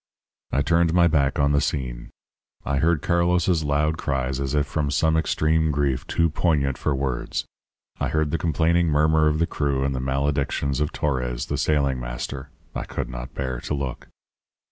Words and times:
"I 0.51 0.63
turned 0.63 0.95
my 0.95 1.07
back 1.07 1.37
on 1.37 1.51
the 1.51 1.61
scene. 1.61 2.09
I 2.65 2.77
heard 2.77 3.03
Carlos's 3.03 3.63
loud 3.63 3.99
cries 3.99 4.39
as 4.39 4.55
if 4.55 4.65
from 4.65 4.89
some 4.89 5.15
extreme 5.15 5.69
grief 5.69 6.07
too 6.07 6.27
poignant 6.31 6.75
for 6.75 6.95
words. 6.95 7.45
I 7.99 8.07
heard 8.07 8.31
the 8.31 8.39
complaining 8.39 8.87
murmur 8.87 9.27
of 9.27 9.37
the 9.37 9.45
crew 9.45 9.83
and 9.83 9.93
the 9.93 9.99
maledictions 9.99 10.79
of 10.81 10.91
Torres, 10.91 11.45
the 11.45 11.57
sailing 11.59 11.99
master 11.99 12.49
I 12.73 12.85
could 12.85 13.09
not 13.09 13.35
bear 13.35 13.59
to 13.61 13.75
look. 13.75 14.07